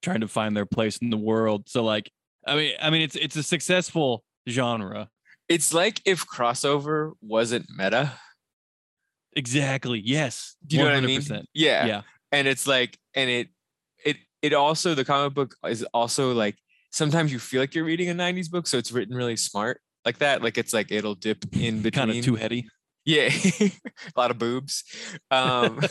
[0.02, 1.68] trying to find their place in the world.
[1.68, 2.10] So, like,
[2.46, 5.08] I mean, I mean, it's it's a successful genre.
[5.48, 8.12] it's like if crossover wasn't meta.
[9.34, 10.00] Exactly.
[10.04, 10.56] Yes.
[10.66, 11.22] Do you know what I mean?
[11.54, 11.86] Yeah.
[11.86, 12.02] Yeah.
[12.32, 13.48] And it's like, and it,
[14.04, 16.56] it, it also, the comic book is also like,
[16.90, 18.66] sometimes you feel like you're reading a 90s book.
[18.66, 20.42] So it's written really smart like that.
[20.42, 22.06] Like it's like it'll dip in between.
[22.06, 22.66] Kind of too heady.
[23.04, 23.30] Yeah,
[23.60, 23.70] a
[24.16, 24.84] lot of boobs.
[25.30, 25.80] Um,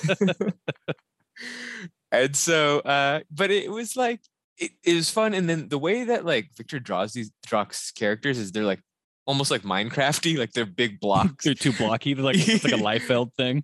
[2.12, 4.22] and so, uh, but it was like
[4.58, 5.34] it, it was fun.
[5.34, 8.82] And then the way that like Victor draws these draws characters is they're like
[9.26, 11.46] almost like Minecrafty, like they're big blocks.
[11.46, 12.14] They're too blocky.
[12.14, 13.64] They're like it's like a Liefeld thing.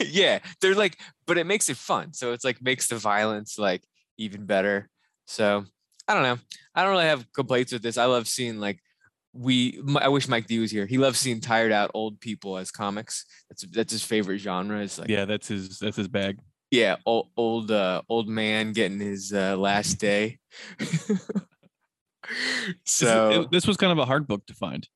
[0.00, 2.12] yeah, they're like, but it makes it fun.
[2.12, 3.82] So it's like makes the violence like
[4.18, 4.88] even better.
[5.26, 5.64] So
[6.08, 6.38] I don't know.
[6.74, 7.98] I don't really have complaints with this.
[7.98, 8.80] I love seeing like
[9.32, 9.80] we.
[10.00, 10.86] i wish Mike D was here.
[10.86, 13.26] He loves seeing tired out old people as comics.
[13.48, 14.80] That's that's his favorite genre.
[14.80, 16.38] Is like Yeah, that's his that's his bag.
[16.70, 20.38] Yeah, old old uh, old man getting his uh, last day.
[22.84, 24.86] So this was kind of a hard book to find.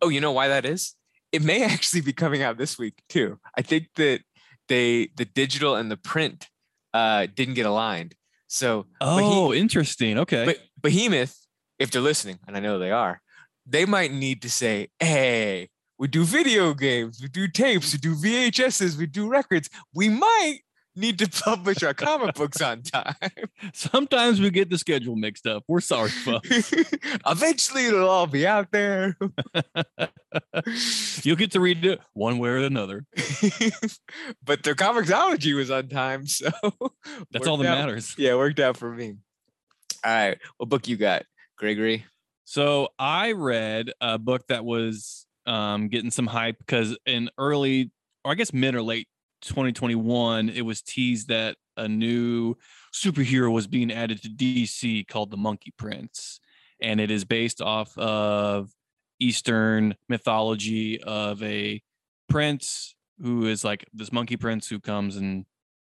[0.00, 0.94] Oh, you know why that is?
[1.32, 3.38] It may actually be coming out this week too.
[3.56, 4.20] I think that
[4.68, 6.48] they the digital and the print
[6.94, 8.14] uh didn't get aligned.
[8.46, 10.18] So Oh, interesting.
[10.18, 10.44] Okay.
[10.44, 11.36] but Behemoth,
[11.78, 13.20] if they're listening, and I know they are,
[13.66, 15.68] they might need to say, hey,
[16.00, 19.68] we do video games, we do tapes, we do VHSs, we do records.
[19.94, 20.60] We might
[20.96, 23.14] need to publish our comic books on time.
[23.74, 25.62] Sometimes we get the schedule mixed up.
[25.68, 26.72] We're sorry, folks.
[27.26, 29.14] Eventually it'll all be out there.
[31.22, 33.04] You'll get to read it one way or another.
[34.42, 36.48] but their ComiXology was on time, so
[37.30, 38.14] That's all that out- matters.
[38.16, 39.16] Yeah, it worked out for me.
[40.02, 41.24] All right, what book you got,
[41.58, 42.06] Gregory?
[42.46, 47.90] So I read a book that was um, getting some hype because in early,
[48.24, 49.08] or I guess mid or late
[49.42, 52.54] 2021, it was teased that a new
[52.94, 56.38] superhero was being added to DC called the Monkey Prince,
[56.80, 58.70] and it is based off of
[59.18, 61.82] Eastern mythology of a
[62.28, 65.44] prince who is like this monkey prince who comes and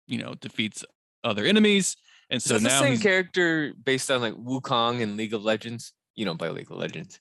[0.07, 0.83] you know defeats
[1.23, 1.95] other enemies.
[2.31, 5.93] And so, it's the now same character based on like Wukong and League of Legends.
[6.15, 7.19] You don't play League of Legends.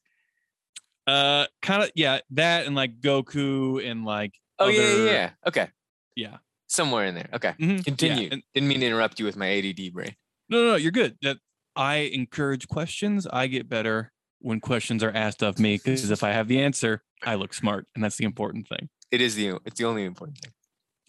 [1.06, 5.30] Uh, kind of yeah, that and like Goku and like Oh yeah, other- yeah, yeah.
[5.46, 5.68] Okay,
[6.14, 6.36] yeah.
[6.68, 7.28] somewhere in there.
[7.34, 8.28] Okay, Mhm, yeah, continue.
[8.30, 10.14] and- Didn't mean to interrupt you with my ADD brain.
[10.48, 11.16] no, no, no, you're good.
[11.22, 11.38] That
[11.74, 13.26] I encourage questions.
[13.26, 17.02] I get better when questions are asked of me because if I have the answer,
[17.24, 18.88] I look smart, and that's the important thing.
[19.10, 20.52] It is the it's the only important thing.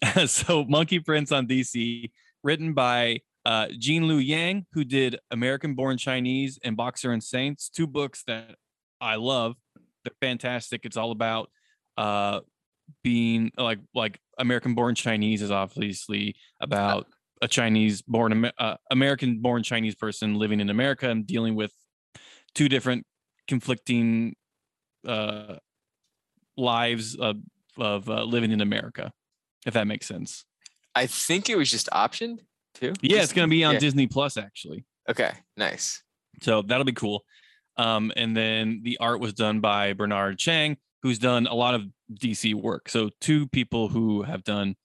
[0.26, 2.10] so, Monkey Prince on DC,
[2.42, 7.68] written by uh, Gene Luen Yang, who did American Born Chinese and Boxer and Saints,
[7.68, 8.56] two books that
[9.00, 9.56] I love.
[10.04, 10.82] They're fantastic.
[10.84, 11.50] It's all about
[11.96, 12.40] uh,
[13.02, 17.06] being like like American Born Chinese is obviously about
[17.42, 21.72] a Chinese born uh, American born Chinese person living in America and dealing with
[22.54, 23.04] two different
[23.48, 24.34] conflicting
[25.06, 25.56] uh,
[26.56, 27.36] lives of,
[27.76, 29.12] of uh, living in America,
[29.66, 30.44] if that makes sense.
[30.94, 32.38] I think it was just optioned
[32.74, 32.94] too.
[33.00, 33.80] Yeah, it's going to be on yeah.
[33.80, 34.84] Disney Plus actually.
[35.08, 36.02] Okay, nice.
[36.42, 37.24] So that'll be cool.
[37.76, 41.82] Um, and then the art was done by Bernard Chang, who's done a lot of
[42.12, 42.88] DC work.
[42.88, 44.76] So two people who have done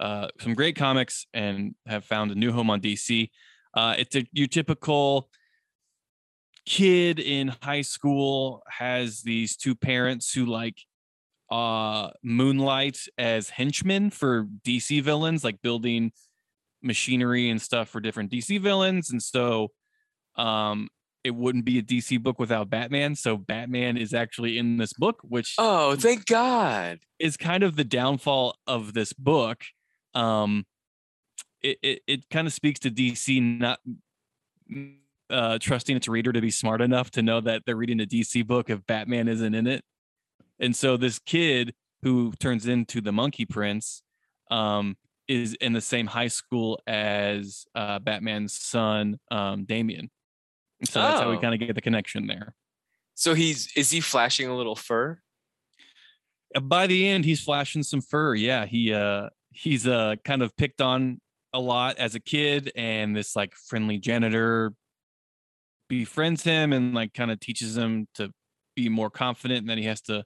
[0.00, 3.30] uh, some great comics and have found a new home on DC.
[3.74, 5.28] Uh, it's a, your typical
[6.66, 10.82] kid in high school has these two parents who like
[11.48, 16.10] uh moonlight as henchmen for DC villains, like building
[16.82, 19.10] machinery and stuff for different DC villains.
[19.10, 19.68] And so
[20.36, 20.88] um
[21.26, 23.16] it wouldn't be a DC book without Batman.
[23.16, 27.00] So Batman is actually in this book, which Oh, thank God.
[27.18, 29.64] is kind of the downfall of this book.
[30.14, 30.66] Um,
[31.62, 33.80] it it, it kind of speaks to DC not
[35.28, 38.46] uh, trusting its reader to be smart enough to know that they're reading a DC
[38.46, 39.82] book if Batman isn't in it.
[40.60, 44.02] And so this kid who turns into the Monkey Prince
[44.48, 50.08] um, is in the same high school as uh, Batman's son, um, Damian.
[50.84, 51.40] So that's how we Oh.
[51.40, 52.54] kind of get the connection there.
[53.14, 55.18] So he's is he flashing a little fur?
[56.54, 60.56] Uh, by the end he's flashing some fur yeah he uh he's uh kind of
[60.56, 61.20] picked on
[61.52, 64.72] a lot as a kid and this like friendly janitor
[65.88, 68.30] befriends him and like kind of teaches him to
[68.74, 70.24] be more confident and then he has to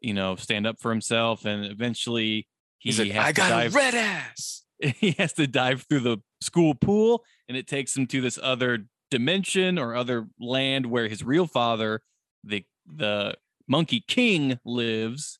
[0.00, 2.46] you know stand up for himself and eventually
[2.78, 4.62] he He's like, I got dive a red ass.
[4.80, 8.86] he has to dive through the school pool and it takes him to this other
[9.10, 12.02] dimension or other land where his real father,
[12.44, 13.36] the the
[13.68, 15.38] Monkey King, lives.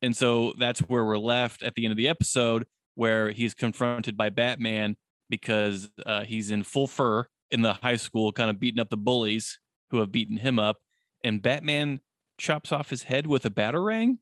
[0.00, 4.16] And so that's where we're left at the end of the episode, where he's confronted
[4.16, 4.96] by Batman
[5.28, 8.96] because uh, he's in full fur in the high school, kind of beating up the
[8.96, 9.58] bullies
[9.90, 10.76] who have beaten him up.
[11.24, 12.00] And Batman
[12.38, 14.18] chops off his head with a batarang.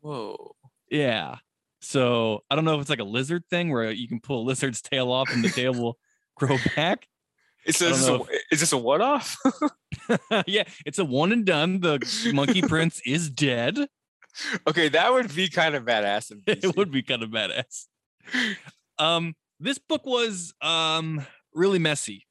[0.00, 0.54] Whoa.
[0.90, 1.36] Yeah.
[1.80, 4.44] So I don't know if it's like a lizard thing where you can pull a
[4.44, 5.98] lizard's tail off and the tail will
[6.36, 7.06] grow back.
[7.64, 9.36] Is I don't this, a, know is this a one off?
[10.46, 11.80] yeah, it's a one and done.
[11.80, 13.76] The monkey prince is dead.
[14.68, 16.30] okay, that would be kind of badass.
[16.46, 17.86] it would be kind of badass.
[18.98, 22.26] Um, this book was um really messy.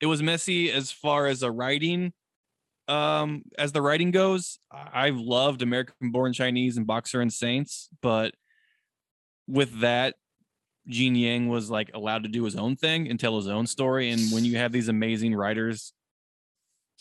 [0.00, 2.12] It was messy as far as a writing,
[2.88, 4.58] um, as the writing goes.
[4.70, 8.34] I've loved American Born Chinese and Boxer and Saints, but
[9.46, 10.14] with that,
[10.88, 14.10] Gene Yang was like allowed to do his own thing and tell his own story.
[14.10, 15.92] And when you have these amazing writers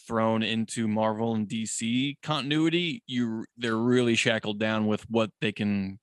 [0.08, 6.00] thrown into Marvel and DC continuity, you they're really shackled down with what they can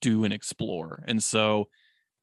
[0.00, 1.02] do and explore.
[1.06, 1.68] And so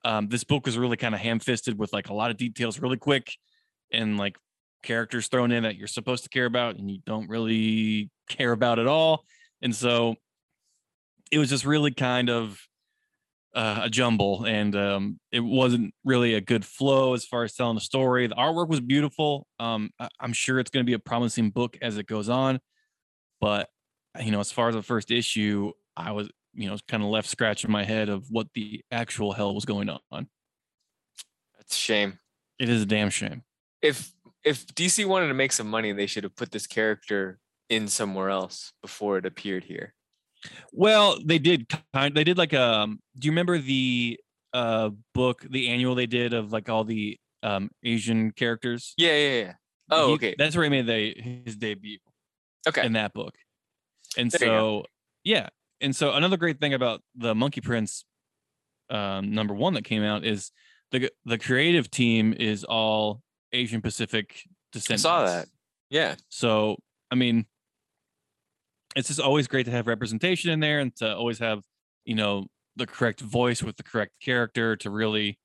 [0.06, 2.98] um, this book was really kind of ham-fisted with like a lot of details really
[2.98, 3.32] quick
[3.92, 4.36] and like
[4.84, 8.80] characters thrown in that you're supposed to care about and you don't really care about
[8.80, 9.26] at all.
[9.62, 10.16] And so
[11.32, 12.60] it was just really kind of
[13.54, 17.76] uh, a jumble and um, it wasn't really a good flow as far as telling
[17.76, 18.28] the story.
[18.28, 19.46] The artwork was beautiful.
[19.60, 22.60] Um, I- I'm sure it's going to be a promising book as it goes on,
[23.40, 23.70] but
[24.22, 27.30] you know, as far as the first issue, I was you know kind of left
[27.30, 30.28] scratching my head of what the actual hell was going on.
[31.58, 32.20] That's a shame.
[32.60, 33.44] It is a damn shame.
[33.82, 34.12] If
[34.44, 38.30] if DC wanted to make some money, they should have put this character in somewhere
[38.30, 39.94] else before it appeared here.
[40.72, 42.16] Well, they did kind.
[42.16, 43.00] They did like um.
[43.18, 44.20] Do you remember the
[44.54, 48.94] uh book, the annual they did of like all the um Asian characters?
[48.98, 49.54] Yeah, yeah, yeah.
[49.90, 50.36] Oh, He- okay.
[50.38, 52.00] That's where he made the his debut
[52.68, 52.86] Okay.
[52.86, 53.36] in that book.
[54.18, 54.86] And There so
[55.24, 55.50] yeah,
[55.80, 58.06] and so another great thing about the Monkey Prince
[58.90, 60.52] um number one that came out is
[60.92, 63.22] the the creative team is all
[63.54, 65.06] Asian Pacific descendants.
[65.06, 65.48] I saw that.
[65.90, 66.16] Yeah.
[66.30, 66.78] So,
[67.10, 67.46] I mean,
[68.96, 71.64] it's just always great to have representation in there and to always have,
[72.06, 75.38] you know, the correct voice with the correct character to really,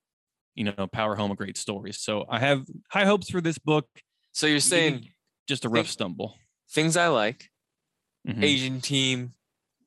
[0.54, 1.92] you know, power home a great story.
[1.92, 3.88] So I have high hopes for this book.
[4.32, 5.08] So you're saying
[5.48, 6.36] just a rough stumble.
[6.70, 7.50] things I like:
[8.26, 8.42] Mhm.
[8.42, 9.32] Asian team,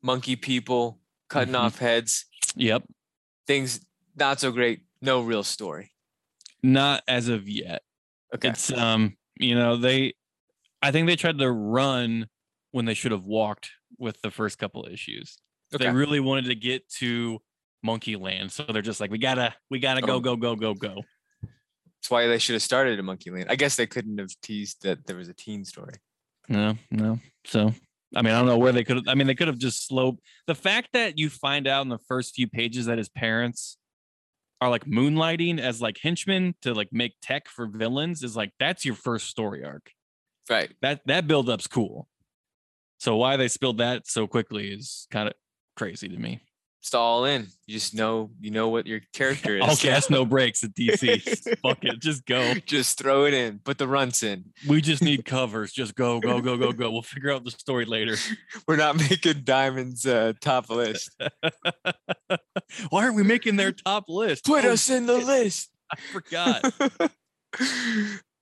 [0.01, 1.59] monkey people, cutting Mhm.
[1.59, 2.25] off heads.
[2.55, 2.83] Yep.
[3.45, 3.81] Things
[4.15, 4.81] not so great.
[5.01, 5.91] No real story.
[6.63, 7.83] Not as of yet.
[8.33, 8.49] Okay.
[8.49, 10.13] It's um, you know, they
[10.81, 12.27] I think they tried to run
[12.71, 15.37] when they should have walked with the first couple issues.
[15.73, 15.85] okay.
[15.85, 17.39] They really wanted to get to
[17.83, 18.51] Monkey Land.
[18.51, 20.19] So they're just like, we gotta, we gotta go, Oh.
[20.19, 21.03] go, go, go, go.
[21.41, 23.47] That's why they should have started in Monkey Land.
[23.49, 25.95] I guess they couldn't have teased that there was a teen story.
[26.47, 27.19] No, no.
[27.45, 27.73] So
[28.15, 29.87] I mean, I don't know where they could have I mean, they could have just
[29.87, 33.77] slow the fact that you find out in the first few pages that his parents
[34.61, 38.83] are like moonlighting as like henchmen to like make tech for villains is like that's
[38.85, 39.91] your first story arc.
[40.49, 40.71] Right.
[40.81, 42.07] That that build up's cool.
[42.99, 45.33] So why they spilled that so quickly is kind of
[45.75, 46.41] crazy to me.
[46.81, 47.47] It's all in.
[47.65, 49.61] You just know you know what your character is.
[49.63, 51.59] All gas, no brakes at DC.
[51.61, 52.53] Fuck it, just go.
[52.65, 53.59] just throw it in.
[53.59, 54.45] Put the runts in.
[54.67, 55.73] We just need covers.
[55.73, 56.89] Just go, go, go, go, go.
[56.91, 58.15] We'll figure out the story later.
[58.67, 61.09] We're not making Diamond's uh, top list.
[62.89, 64.45] Why aren't we making their top list?
[64.45, 65.69] Put Oh, us in the list.
[65.91, 66.63] I forgot.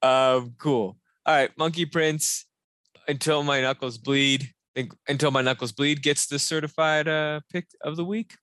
[0.01, 0.97] um, cool.
[1.25, 2.45] All right, Monkey Prince.
[3.07, 4.51] Until my knuckles bleed.
[4.75, 8.35] Think until my knuckles bleed gets the certified uh pick of the week.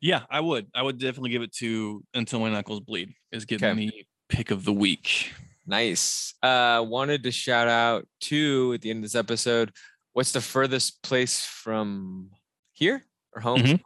[0.00, 0.66] yeah, I would.
[0.74, 3.14] I would definitely give it to until my knuckles bleed.
[3.32, 3.86] Is getting Okay.
[3.86, 5.32] the pick of the week.
[5.66, 6.34] Nice.
[6.42, 9.72] Uh, wanted to shout out to at the end of this episode.
[10.12, 12.30] What's the furthest place from
[12.72, 13.60] here or home?
[13.60, 13.80] Mhm.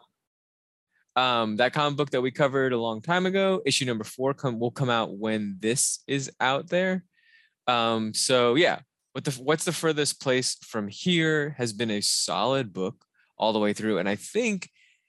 [1.17, 4.59] Um, that comic book that we covered a long time ago, issue number four, come
[4.61, 7.05] will come out when this is out there.
[7.67, 8.81] Um, so yeah,
[9.13, 13.05] what the what's the furthest place from here has been a solid book
[13.37, 14.69] all the way through, and I think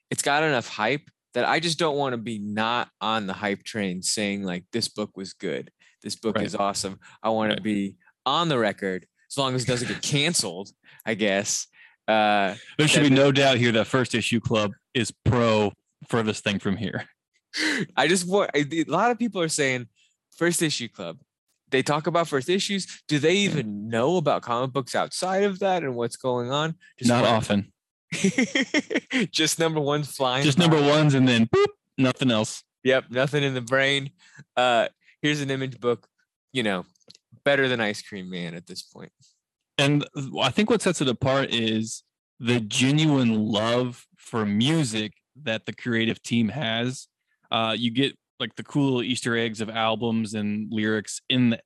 [0.09, 3.63] it's got enough hype that I just don't want to be not on the hype
[3.63, 5.71] train saying like this book was good,
[6.03, 6.45] this book Right.
[6.45, 6.99] is awesome.
[7.21, 10.69] I want to be on the record as long as it doesn't get canceled,
[11.05, 11.67] I guess.
[12.07, 15.71] Uh, There should be no doubt here that First Issue Club is pro
[16.07, 17.05] furthest thing from here.
[17.95, 19.87] I just want I- a lot of people are saying
[20.35, 21.19] first issue club.
[21.71, 23.01] They talk about first issues.
[23.07, 26.75] Do they even know about comic books outside of that and what's going on?
[26.97, 27.71] Just Not often.
[29.31, 30.43] just number one flying.
[30.43, 30.65] Just by.
[30.65, 32.63] number ones and then boop, nothing else.
[32.83, 34.11] Yep, nothing in the brain.
[34.55, 34.87] Uh,
[35.21, 36.07] here's an image book.
[36.51, 36.85] You know,
[37.43, 39.11] better than Ice Cream Man at this point.
[39.77, 40.05] And
[40.41, 42.03] I think what sets it apart is
[42.39, 47.07] the genuine love for music that the creative team has.
[47.51, 51.59] Uh, you get like the cool Easter eggs of albums and lyrics in the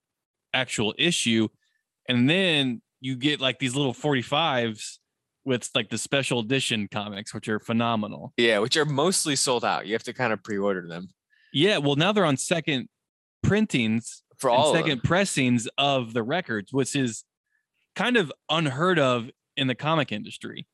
[0.53, 1.47] actual issue,
[2.09, 4.97] and then you get like these little 45s
[5.45, 8.33] with like the special edition comics, which are phenomenal.
[8.37, 9.85] Yeah, which are mostly sold out.
[9.85, 11.09] You have to kind of pre-order them
[11.51, 12.87] Yeah, well now they're on second
[13.41, 15.01] printings for all of second them.
[15.01, 17.23] pressings of the records, which is
[17.95, 20.65] kind of unheard of in the comic industry.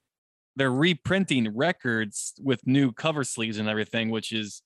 [0.56, 4.62] They're reprinting records with new cover sleeves and everything, which is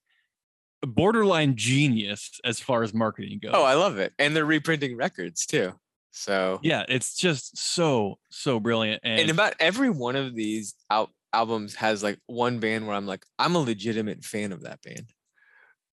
[0.88, 3.52] borderline genius as far as marketing goes.
[3.54, 5.74] Oh, I love it, and they're reprinting records too.
[6.12, 9.02] So yeah, it's just so so brilliant.
[9.04, 13.08] And, and about every one of these out albums has like one band where I'm
[13.08, 15.12] like, I'm a legitimate fan of that band.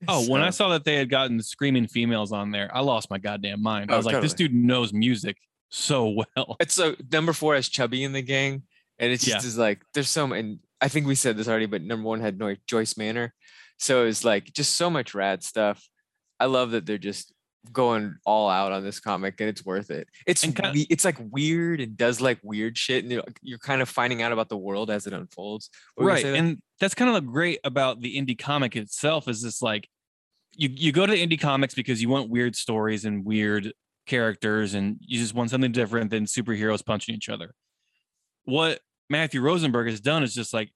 [0.09, 3.19] oh, when I saw that they had gotten screaming females on there, I lost my
[3.19, 3.91] goddamn mind.
[3.91, 5.37] I Oh, was like, this dude knows music
[5.71, 6.57] so well.
[6.61, 8.63] it's so number four has Chubby and the Gang,
[8.99, 9.49] and it's just Yeah.
[9.49, 10.41] is like there's so many.
[10.41, 13.33] And I think we said this already, but number one had Joyce Manor,
[13.81, 15.83] so it's like just so much rad stuff.
[16.39, 17.33] I love that they're just
[17.73, 20.07] going all out on this comic, and it's worth it.
[20.27, 23.83] It's kind- we- it's like weird and does like weird shit, and you're, you're kind
[23.83, 25.69] of finding out about the world as it unfolds.
[25.99, 26.35] Right there?
[26.37, 29.87] and that's kind of great about the indie comic itself is this like
[30.57, 33.73] you you go to indie comics because you want weird stories and weird
[34.07, 37.55] characters and you just want something different than superheroes punching each other
[38.45, 40.71] what matthew rosenberg has done is just like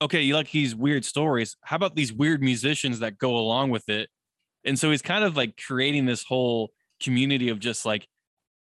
[0.00, 3.88] okay you like these weird stories how about these weird musicians that go along with
[3.88, 4.08] it?
[4.64, 6.70] And so he's kind of like creating this whole
[7.02, 8.06] community of just like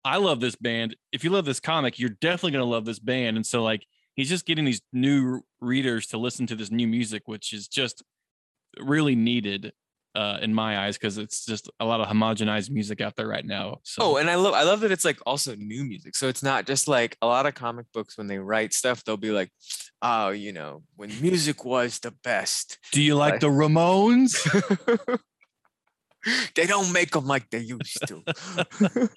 [0.06, 0.96] i love this band.
[1.12, 3.38] If you love this comic you're definitely going to love this band.
[3.38, 7.24] And so like he's just getting these new readers to listen to this new music,
[7.26, 8.04] which is just
[8.80, 9.74] really needed
[10.16, 13.46] uh, in my eyes because it's just a lot of homogenized music out there right
[13.46, 13.78] now.
[13.84, 16.16] So Oh, and I love I love that it's like also new music.
[16.16, 19.18] So it's not just like a lot of comic books when they write stuff, they'll
[19.18, 19.52] be like,
[20.02, 22.78] oh, you know, when music was the best.
[22.92, 24.34] do you like like- the Ramones?
[26.56, 28.24] they don't make them like they used to.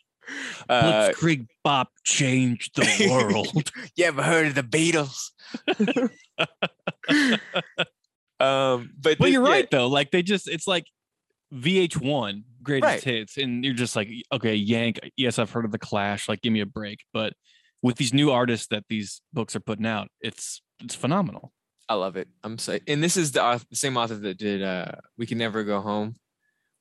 [0.69, 3.71] uh, Blitzkrieg Bop changed the world.
[3.97, 5.31] you ever heard of the Beatles?
[8.41, 9.87] Um, but but the- you're yeah, right though.
[9.89, 10.85] Like they just it's like
[11.55, 13.03] VH1 greatest Right.
[13.05, 14.99] hits, and you're just like, okay, Yank.
[15.17, 16.29] Yes, I've heard of the Clash.
[16.29, 17.01] Like, give me a break.
[17.13, 17.35] But
[17.83, 21.53] with these new artists that these books are putting out, it's it's phenomenal.
[21.89, 22.29] I love it.
[22.43, 22.81] I'm sorry.
[22.89, 25.81] And this is the, author, the same author that did uh, We Can Never Go
[25.81, 26.17] Home,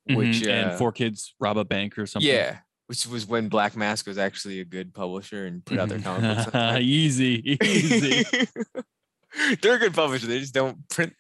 [0.06, 2.28] which Mhm, uh, and four kids rob a bank or something.
[2.28, 6.00] Yeah, which was when Black Mask was actually a good publisher and put out their
[6.00, 6.80] comic books.
[6.82, 8.26] easy, easy.
[9.62, 10.28] They're a good publisher.
[10.28, 11.14] They just don't print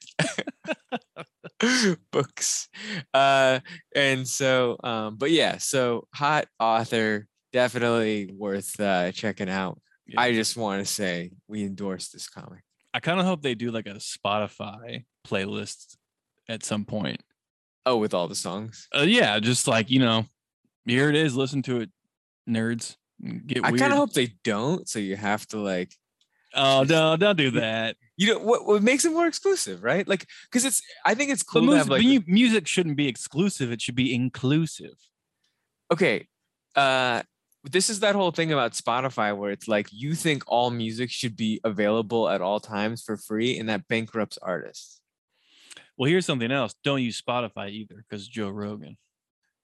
[2.12, 2.69] books.
[3.13, 3.60] Uh,
[3.95, 9.80] and so, um, but yeah, so hot author, definitely worth uh, checking out.
[10.08, 10.21] Yeah.
[10.21, 12.62] I just want to say we endorse this comic.
[12.93, 15.97] I kind of hope they do like a Spotify playlist
[16.47, 17.21] at some point.
[17.86, 18.88] Oh, with all the songs.
[18.95, 20.25] Uh, yeah, just like you know,
[20.86, 21.36] here it is.
[21.36, 21.89] Listen to it,
[22.49, 22.95] nerds.
[23.45, 24.88] Get I kind of hope they don't.
[24.88, 25.91] So you have to like
[26.55, 27.97] Oh no, don't do that.
[28.17, 30.07] you know what what makes it more exclusive, right?
[30.07, 33.71] Like because it's I think it's But cool to music, like music shouldn't be exclusive.
[33.71, 34.95] It should be inclusive.
[35.91, 36.27] okay.
[36.75, 37.23] Uh
[37.63, 41.35] this is that whole thing about Spotify where it's like you think all music should
[41.35, 45.01] be available at all times for free and that bankrupts artists.
[45.97, 46.75] Well, here's something else.
[46.83, 48.97] Don't use Spotify either because Joe Rogan.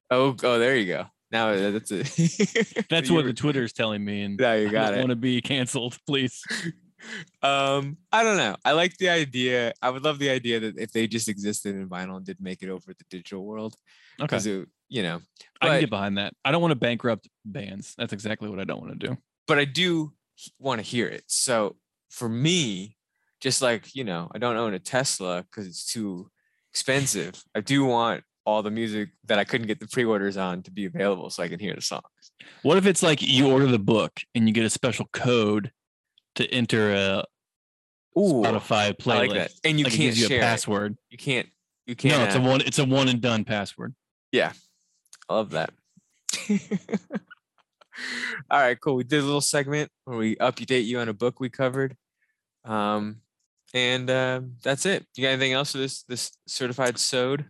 [0.10, 1.06] Oh, oh, there you go.
[1.32, 2.86] Now uh, that's it.
[2.90, 5.02] That's what the Twitter is telling me, and yeah, you I got don't it.
[5.02, 6.44] want to be canceled, please.
[7.42, 8.56] um, I don't know.
[8.66, 9.74] I like the idea.
[9.82, 12.62] I would love the idea that if they just existed in vinyl and did make
[12.62, 13.76] it over the digital world,
[14.20, 15.22] Okay, because it, you know,
[15.62, 16.34] I can get behind that.
[16.44, 17.96] I don't want to bankrupt bands.
[17.98, 19.18] That's exactly what I don't want to do.
[19.48, 20.12] but I do
[20.60, 21.24] want to hear it.
[21.28, 21.78] So
[22.10, 22.98] for me,
[23.40, 26.30] just like you know, I don't own a Tesla because it's too
[26.74, 27.42] expensive.
[27.56, 30.86] I do want all the music that I couldn't get the pre-orders on to be
[30.86, 32.04] available so I can hear the songs.
[32.64, 35.72] What if it's like you order the book and you get a special code
[36.36, 37.24] to enter a
[38.18, 39.06] Ooh, Spotify playlist?
[39.06, 39.52] Like that.
[39.64, 40.44] And you Like, can't you share a it.
[40.44, 40.98] password.
[41.10, 41.48] You can't.
[41.86, 42.18] You can't.
[42.18, 42.62] No, it's a uh, one.
[42.62, 43.94] It's a one and done password.
[44.32, 44.54] Yeah.
[45.30, 45.72] I love that.
[48.50, 48.96] All right, cool.
[48.96, 51.96] We did a little segment where we update you on a book we covered.
[52.66, 53.18] Um,
[53.74, 55.06] and uh, that's it.
[55.16, 57.50] You got anything else for this this certified sewed?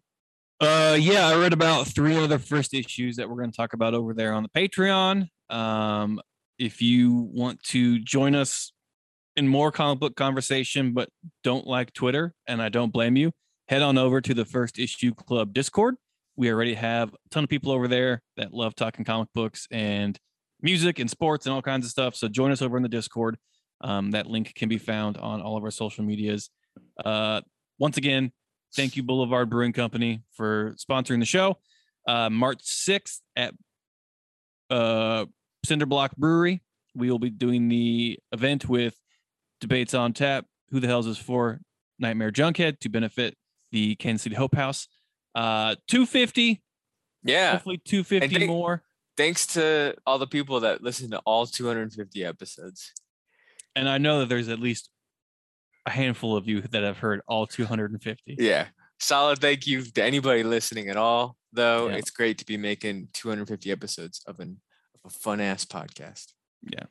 [0.61, 3.95] Uh, yeah, I read about three other first issues that we're going to talk about
[3.95, 5.27] over there on the Patreon.
[5.49, 6.21] Um,
[6.59, 8.71] if you want to join us
[9.35, 11.09] in more comic book conversation, but
[11.43, 13.31] don't like Twitter, and I don't blame you,
[13.69, 15.95] head on over to the First Issue Club Discord.
[16.35, 20.15] We already have a ton of people over there that love talking comic books and
[20.61, 22.15] music and sports and all kinds of stuff.
[22.15, 23.35] So join us over in the Discord.
[23.83, 26.51] Um, that link can be found on all of our social medias.
[27.03, 27.41] Uh,
[27.79, 28.31] once again,
[28.75, 31.57] thank you, Boulevard Brewing Company, for sponsoring the show.
[32.07, 33.53] Uh, March 6th at
[34.69, 35.25] uh,
[35.65, 36.61] Cinderblock Brewery,
[36.95, 38.95] we will be doing the event with
[39.59, 40.45] debates on tap.
[40.71, 41.59] Who the hell is this for?
[41.99, 43.35] Nightmare Junkhead to benefit
[43.71, 44.87] the Kansas City Hope House.
[45.35, 46.61] Uh, 250,
[47.23, 47.51] Yeah.
[47.53, 48.83] hopefully 250 they- more.
[49.17, 52.93] Thanks to all the people that listen to all 250 episodes.
[53.75, 54.89] And I know that there's at least
[55.85, 58.35] a handful of you that have heard all 250.
[58.37, 58.67] Yeah.
[58.99, 61.35] Solid thank you to anybody listening at all.
[61.53, 61.95] Though Yeah.
[61.95, 64.61] it's great to be making 250 episodes of an
[65.03, 66.33] of a fun ass podcast.
[66.61, 66.83] Yeah.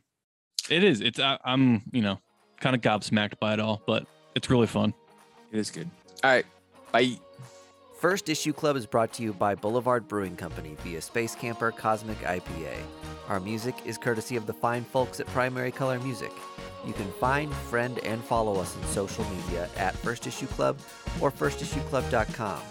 [0.69, 1.01] It is.
[1.01, 2.19] It's I, I'm you know
[2.61, 4.93] kind of gobsmacked by it all, but it's really fun.
[5.53, 5.89] It is good.
[6.25, 6.47] All right.
[6.93, 7.19] Bye.
[8.01, 12.19] First Issue Club is brought to you by Boulevard Brewing Company via Space Camper Cosmic
[12.21, 12.75] IPA.
[13.29, 16.33] Our music is courtesy of the fine folks at Primary Color Music.
[16.87, 20.79] You can find, friend, and follow us on social media at First Issue Club
[21.21, 22.63] or FirstIssueClub.com.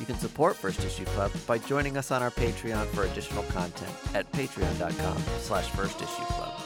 [0.00, 3.94] You can support First Issue Club by joining us on our Patreon for additional content
[4.14, 6.61] at patreon.com slash First Issue Club.